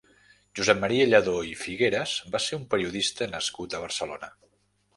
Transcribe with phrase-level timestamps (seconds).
[0.59, 4.35] Josep Maria Lladó i Figueres va ser un periodista nascut a Barcelona.